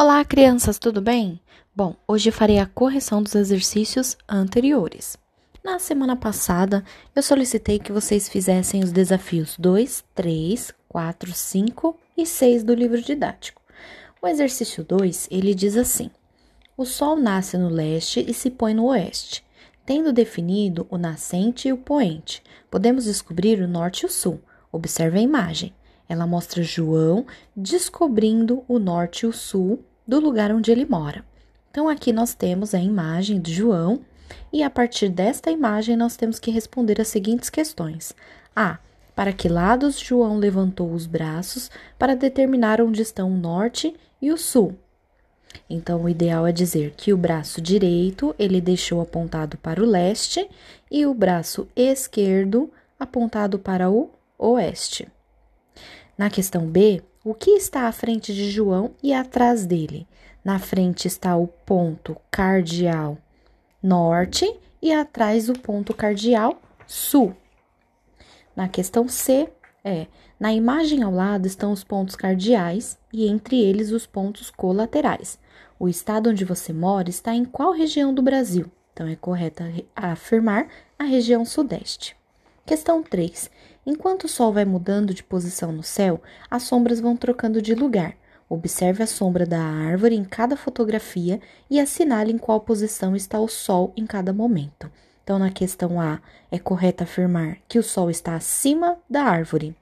Olá, 0.00 0.24
crianças, 0.24 0.78
tudo 0.78 1.02
bem? 1.02 1.40
Bom, 1.74 1.96
hoje 2.06 2.30
farei 2.30 2.60
a 2.60 2.66
correção 2.66 3.20
dos 3.20 3.34
exercícios 3.34 4.16
anteriores. 4.28 5.18
Na 5.64 5.80
semana 5.80 6.14
passada, 6.14 6.84
eu 7.16 7.20
solicitei 7.20 7.80
que 7.80 7.90
vocês 7.90 8.28
fizessem 8.28 8.84
os 8.84 8.92
desafios 8.92 9.56
2, 9.58 10.04
3, 10.14 10.72
4, 10.88 11.32
5 11.32 11.98
e 12.16 12.24
6 12.24 12.62
do 12.62 12.74
livro 12.74 13.02
didático. 13.02 13.60
O 14.22 14.28
exercício 14.28 14.84
2, 14.84 15.26
ele 15.32 15.52
diz 15.52 15.76
assim: 15.76 16.12
O 16.76 16.84
sol 16.84 17.16
nasce 17.16 17.58
no 17.58 17.68
leste 17.68 18.24
e 18.24 18.32
se 18.32 18.52
põe 18.52 18.74
no 18.74 18.84
oeste. 18.84 19.44
Tendo 19.84 20.12
definido 20.12 20.86
o 20.90 20.96
nascente 20.96 21.66
e 21.66 21.72
o 21.72 21.76
poente, 21.76 22.40
podemos 22.70 23.06
descobrir 23.06 23.60
o 23.60 23.66
norte 23.66 24.02
e 24.02 24.06
o 24.06 24.08
sul. 24.08 24.40
Observe 24.70 25.18
a 25.18 25.22
imagem. 25.22 25.74
Ela 26.08 26.26
mostra 26.26 26.62
João 26.62 27.26
descobrindo 27.54 28.64
o 28.66 28.78
norte 28.78 29.24
e 29.24 29.26
o 29.26 29.32
sul 29.32 29.84
do 30.06 30.18
lugar 30.18 30.50
onde 30.50 30.72
ele 30.72 30.86
mora. 30.86 31.24
Então, 31.70 31.88
aqui 31.88 32.12
nós 32.12 32.34
temos 32.34 32.74
a 32.74 32.80
imagem 32.80 33.40
de 33.40 33.52
João, 33.52 34.00
e 34.52 34.62
a 34.62 34.70
partir 34.70 35.08
desta 35.08 35.50
imagem 35.50 35.96
nós 35.96 36.16
temos 36.16 36.38
que 36.38 36.50
responder 36.50 37.00
as 37.00 37.08
seguintes 37.08 37.50
questões: 37.50 38.14
A. 38.56 38.78
Para 39.14 39.32
que 39.32 39.48
lados 39.48 39.98
João 39.98 40.38
levantou 40.38 40.92
os 40.92 41.04
braços 41.04 41.70
para 41.98 42.14
determinar 42.14 42.80
onde 42.80 43.02
estão 43.02 43.30
o 43.30 43.36
norte 43.36 43.94
e 44.22 44.30
o 44.30 44.38
sul? 44.38 44.76
Então, 45.68 46.04
o 46.04 46.08
ideal 46.08 46.46
é 46.46 46.52
dizer 46.52 46.94
que 46.96 47.12
o 47.12 47.16
braço 47.16 47.60
direito 47.60 48.34
ele 48.38 48.60
deixou 48.60 49.00
apontado 49.00 49.58
para 49.58 49.82
o 49.82 49.86
leste 49.86 50.48
e 50.90 51.04
o 51.04 51.12
braço 51.12 51.68
esquerdo 51.74 52.70
apontado 52.98 53.58
para 53.58 53.90
o 53.90 54.10
oeste. 54.38 55.08
Na 56.18 56.28
questão 56.28 56.66
B, 56.66 57.00
o 57.24 57.32
que 57.32 57.52
está 57.52 57.82
à 57.82 57.92
frente 57.92 58.34
de 58.34 58.50
João 58.50 58.90
e 59.00 59.14
atrás 59.14 59.64
dele? 59.64 60.04
Na 60.44 60.58
frente 60.58 61.06
está 61.06 61.36
o 61.36 61.46
ponto 61.46 62.16
cardial 62.28 63.16
norte 63.80 64.52
e 64.82 64.92
atrás 64.92 65.48
o 65.48 65.52
ponto 65.52 65.94
cardial 65.94 66.60
sul. 66.88 67.36
Na 68.56 68.68
questão 68.68 69.06
C, 69.06 69.48
é: 69.84 70.08
na 70.40 70.52
imagem 70.52 71.04
ao 71.04 71.12
lado 71.12 71.46
estão 71.46 71.70
os 71.70 71.84
pontos 71.84 72.16
cardiais 72.16 72.98
e 73.12 73.28
entre 73.28 73.60
eles 73.60 73.92
os 73.92 74.04
pontos 74.04 74.50
colaterais. 74.50 75.38
O 75.78 75.88
estado 75.88 76.30
onde 76.30 76.44
você 76.44 76.72
mora 76.72 77.08
está 77.08 77.32
em 77.32 77.44
qual 77.44 77.70
região 77.70 78.12
do 78.12 78.22
Brasil? 78.22 78.68
Então 78.92 79.06
é 79.06 79.14
correto 79.14 79.62
afirmar 79.94 80.66
a 80.98 81.04
região 81.04 81.44
sudeste. 81.44 82.16
Questão 82.66 83.02
3. 83.02 83.50
Enquanto 83.90 84.24
o 84.24 84.28
Sol 84.28 84.52
vai 84.52 84.66
mudando 84.66 85.14
de 85.14 85.22
posição 85.22 85.72
no 85.72 85.82
céu, 85.82 86.20
as 86.50 86.64
sombras 86.64 87.00
vão 87.00 87.16
trocando 87.16 87.62
de 87.62 87.74
lugar. 87.74 88.14
Observe 88.46 89.02
a 89.02 89.06
sombra 89.06 89.46
da 89.46 89.62
árvore 89.62 90.14
em 90.14 90.24
cada 90.24 90.58
fotografia 90.58 91.40
e 91.70 91.80
assinale 91.80 92.30
em 92.30 92.36
qual 92.36 92.60
posição 92.60 93.16
está 93.16 93.40
o 93.40 93.48
Sol 93.48 93.94
em 93.96 94.04
cada 94.04 94.30
momento. 94.30 94.90
Então, 95.24 95.38
na 95.38 95.50
questão 95.50 95.98
A, 95.98 96.20
é 96.50 96.58
correto 96.58 97.02
afirmar 97.02 97.56
que 97.66 97.78
o 97.78 97.82
Sol 97.82 98.10
está 98.10 98.36
acima 98.36 98.98
da 99.08 99.22
árvore. 99.22 99.74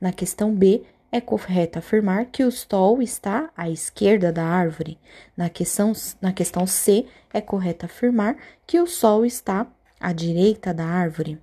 Na 0.00 0.12
questão 0.12 0.54
B, 0.54 0.84
é 1.10 1.20
correto 1.20 1.80
afirmar 1.80 2.26
que 2.26 2.44
o 2.44 2.52
Sol 2.52 3.02
está 3.02 3.50
à 3.56 3.68
esquerda 3.68 4.32
da 4.32 4.44
árvore. 4.44 4.96
Na 5.36 5.48
questão, 5.48 5.92
na 6.22 6.32
questão 6.32 6.64
C, 6.64 7.06
é 7.34 7.40
correto 7.40 7.86
afirmar 7.86 8.36
que 8.64 8.78
o 8.78 8.86
Sol 8.86 9.26
está 9.26 9.66
à 9.98 10.12
direita 10.12 10.72
da 10.72 10.84
árvore. 10.84 11.40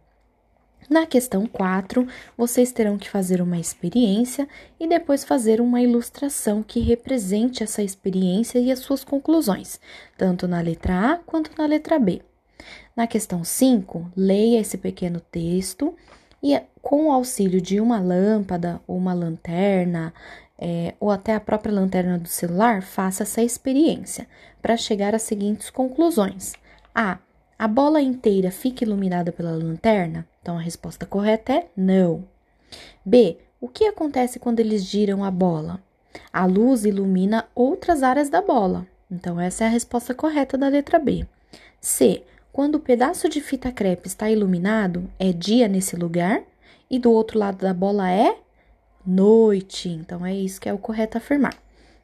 Na 0.89 1.05
questão 1.05 1.47
4, 1.47 2.08
vocês 2.38 2.72
terão 2.72 2.97
que 2.97 3.09
fazer 3.09 3.41
uma 3.41 3.58
experiência 3.58 4.47
e 4.80 4.88
depois 4.88 5.23
fazer 5.23 5.59
uma 5.59 5.81
ilustração 5.81 6.61
que 6.61 6.80
represente 6.80 7.64
essa 7.64 7.81
experiência 7.81 8.59
e 8.59 8.72
as 8.72 8.80
suas 8.80 9.03
conclusões, 9.03 9.80
tanto 10.17 10.47
na 10.47 10.61
letra 10.61 11.14
A 11.14 11.17
quanto 11.17 11.52
na 11.58 11.66
letra 11.66 11.97
B. 11.97 12.22
Na 12.95 13.08
questão 13.08 13.44
5, 13.44 14.11
leia 14.16 14.59
esse 14.59 14.77
pequeno 14.77 15.19
texto 15.19 15.95
e, 16.42 16.60
com 16.82 17.08
o 17.08 17.11
auxílio 17.11 17.60
de 17.60 17.80
uma 17.80 17.99
lâmpada 17.99 18.80
ou 18.87 18.95
uma 18.95 19.14
lanterna, 19.14 20.14
é, 20.58 20.93
ou 20.99 21.10
até 21.11 21.33
a 21.33 21.39
própria 21.39 21.73
lanterna 21.73 22.17
do 22.17 22.27
celular, 22.27 22.81
faça 22.81 23.23
essa 23.23 23.42
experiência 23.42 24.27
para 24.61 24.77
chegar 24.77 25.14
às 25.15 25.23
seguintes 25.23 25.70
conclusões. 25.70 26.54
A. 26.93 27.17
A 27.58 27.70
bola 27.70 28.02
inteira 28.02 28.52
fica 28.52 28.83
iluminada 28.83 29.32
pela 29.32 29.52
lanterna? 29.52 30.27
Então 30.42 30.58
a 30.58 30.61
resposta 30.61 31.05
correta 31.05 31.54
é 31.54 31.67
não. 31.76 32.26
B. 33.05 33.38
O 33.61 33.70
que 33.70 33.86
acontece 33.86 34.39
quando 34.39 34.60
eles 34.60 34.83
giram 34.83 35.23
a 35.23 35.32
bola? 35.32 35.82
A 36.33 36.45
luz 36.45 36.83
ilumina 36.83 37.48
outras 37.55 38.04
áreas 38.04 38.30
da 38.30 38.42
bola. 38.42 38.86
Então 39.10 39.39
essa 39.39 39.64
é 39.64 39.67
a 39.67 39.70
resposta 39.70 40.14
correta 40.14 40.58
da 40.58 40.67
letra 40.67 40.99
B. 40.99 41.26
C. 41.80 42.23
Quando 42.52 42.76
o 42.76 42.80
pedaço 42.80 43.30
de 43.30 43.39
fita 43.39 43.72
crepe 43.72 44.08
está 44.08 44.30
iluminado, 44.30 45.10
é 45.17 45.32
dia 45.32 45.70
nesse 45.70 45.95
lugar 45.95 46.43
e 46.89 46.99
do 46.99 47.10
outro 47.10 47.39
lado 47.39 47.60
da 47.60 47.73
bola 47.73 48.11
é 48.11 48.37
noite. 49.05 49.87
Então 49.87 50.26
é 50.26 50.36
isso 50.36 50.60
que 50.60 50.67
é 50.67 50.73
o 50.73 50.77
correto 50.77 51.17
afirmar. 51.17 51.55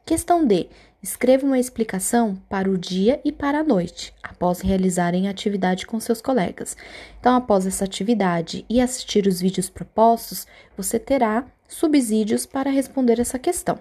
Questão 0.04 0.44
D. 0.44 0.68
Escreva 1.00 1.46
uma 1.46 1.60
explicação 1.60 2.36
para 2.48 2.68
o 2.68 2.76
dia 2.76 3.20
e 3.24 3.30
para 3.30 3.60
a 3.60 3.64
noite, 3.64 4.12
após 4.20 4.60
realizarem 4.60 5.28
a 5.28 5.30
atividade 5.30 5.86
com 5.86 6.00
seus 6.00 6.20
colegas. 6.20 6.76
Então, 7.20 7.36
após 7.36 7.66
essa 7.66 7.84
atividade 7.84 8.64
e 8.68 8.80
assistir 8.80 9.28
os 9.28 9.40
vídeos 9.40 9.70
propostos, 9.70 10.44
você 10.76 10.98
terá 10.98 11.46
subsídios 11.68 12.44
para 12.46 12.68
responder 12.68 13.20
essa 13.20 13.38
questão. 13.38 13.78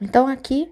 Então, 0.00 0.26
aqui 0.26 0.68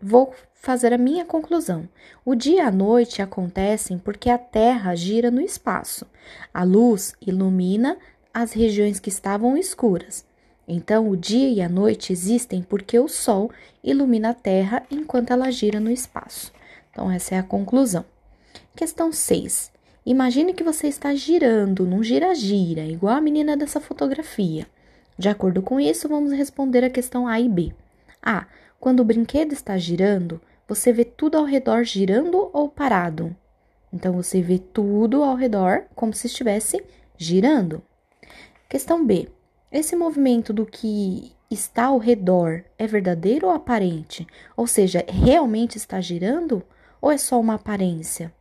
vou 0.00 0.32
fazer 0.54 0.94
a 0.94 0.98
minha 0.98 1.26
conclusão. 1.26 1.86
O 2.24 2.34
dia 2.34 2.56
e 2.56 2.60
a 2.60 2.70
noite 2.70 3.20
acontecem 3.20 3.98
porque 3.98 4.30
a 4.30 4.38
Terra 4.38 4.94
gira 4.94 5.30
no 5.30 5.42
espaço. 5.42 6.06
A 6.52 6.64
luz 6.64 7.14
ilumina 7.20 7.98
as 8.32 8.52
regiões 8.52 8.98
que 8.98 9.10
estavam 9.10 9.54
escuras. 9.56 10.24
Então, 10.72 11.08
o 11.08 11.16
dia 11.16 11.48
e 11.48 11.60
a 11.60 11.68
noite 11.68 12.12
existem 12.12 12.62
porque 12.62 12.96
o 12.96 13.08
Sol 13.08 13.50
ilumina 13.82 14.30
a 14.30 14.34
Terra 14.34 14.84
enquanto 14.88 15.32
ela 15.32 15.50
gira 15.50 15.80
no 15.80 15.90
espaço. 15.90 16.52
Então, 16.92 17.10
essa 17.10 17.34
é 17.34 17.38
a 17.38 17.42
conclusão. 17.42 18.04
Questão 18.76 19.12
6. 19.12 19.72
Imagine 20.06 20.54
que 20.54 20.62
você 20.62 20.86
está 20.86 21.12
girando 21.12 21.84
num 21.84 22.04
gira-gira, 22.04 22.84
igual 22.84 23.16
a 23.16 23.20
menina 23.20 23.56
dessa 23.56 23.80
fotografia. 23.80 24.64
De 25.18 25.28
acordo 25.28 25.60
com 25.60 25.80
isso, 25.80 26.08
vamos 26.08 26.30
responder 26.30 26.84
a 26.84 26.90
questão 26.90 27.26
A 27.26 27.40
e 27.40 27.48
B. 27.48 27.72
A. 28.22 28.46
Quando 28.78 29.00
o 29.00 29.04
brinquedo 29.04 29.52
está 29.52 29.76
girando, 29.76 30.40
você 30.68 30.92
vê 30.92 31.04
tudo 31.04 31.36
ao 31.36 31.44
redor 31.44 31.82
girando 31.82 32.48
ou 32.52 32.68
parado? 32.68 33.34
Então, 33.92 34.12
você 34.12 34.40
vê 34.40 34.60
tudo 34.60 35.24
ao 35.24 35.34
redor 35.34 35.86
como 35.96 36.14
se 36.14 36.28
estivesse 36.28 36.80
girando. 37.18 37.82
Questão 38.68 39.04
B. 39.04 39.28
Esse 39.72 39.94
movimento 39.94 40.52
do 40.52 40.66
que 40.66 41.32
está 41.48 41.84
ao 41.84 41.98
redor 41.98 42.64
é 42.76 42.88
verdadeiro 42.88 43.46
ou 43.46 43.52
aparente? 43.52 44.26
Ou 44.56 44.66
seja, 44.66 45.04
realmente 45.08 45.76
está 45.76 46.00
girando 46.00 46.60
ou 47.00 47.12
é 47.12 47.16
só 47.16 47.38
uma 47.38 47.54
aparência? 47.54 48.32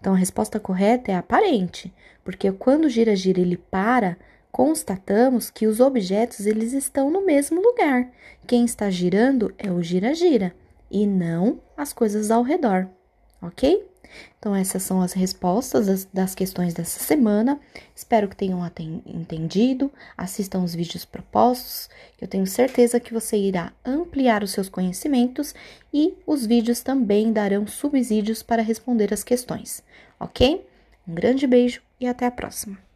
Então 0.00 0.14
a 0.14 0.16
resposta 0.16 0.60
correta 0.60 1.10
é 1.10 1.16
aparente, 1.16 1.92
porque 2.22 2.52
quando 2.52 2.88
gira 2.88 3.16
gira 3.16 3.40
ele 3.40 3.56
para, 3.56 4.16
constatamos 4.52 5.50
que 5.50 5.66
os 5.66 5.80
objetos 5.80 6.46
eles 6.46 6.72
estão 6.72 7.10
no 7.10 7.26
mesmo 7.26 7.60
lugar. 7.60 8.08
Quem 8.46 8.64
está 8.64 8.88
girando 8.88 9.52
é 9.58 9.72
o 9.72 9.82
gira 9.82 10.14
gira 10.14 10.54
e 10.88 11.08
não 11.08 11.60
as 11.76 11.92
coisas 11.92 12.30
ao 12.30 12.44
redor, 12.44 12.88
OK? 13.40 13.86
Então, 14.38 14.54
essas 14.54 14.82
são 14.82 15.00
as 15.00 15.12
respostas 15.12 15.86
das, 15.86 16.04
das 16.12 16.34
questões 16.34 16.72
dessa 16.74 17.00
semana. 17.00 17.60
Espero 17.94 18.28
que 18.28 18.36
tenham 18.36 18.60
entendido. 19.06 19.92
Assistam 20.16 20.62
os 20.62 20.74
vídeos 20.74 21.04
propostos, 21.04 21.88
que 22.16 22.24
eu 22.24 22.28
tenho 22.28 22.46
certeza 22.46 23.00
que 23.00 23.12
você 23.12 23.36
irá 23.36 23.72
ampliar 23.84 24.42
os 24.42 24.52
seus 24.52 24.68
conhecimentos 24.68 25.54
e 25.92 26.14
os 26.26 26.46
vídeos 26.46 26.80
também 26.80 27.32
darão 27.32 27.66
subsídios 27.66 28.42
para 28.42 28.62
responder 28.62 29.12
as 29.12 29.24
questões, 29.24 29.82
ok? 30.18 30.66
Um 31.06 31.14
grande 31.14 31.46
beijo 31.46 31.82
e 32.00 32.06
até 32.06 32.26
a 32.26 32.30
próxima! 32.30 32.87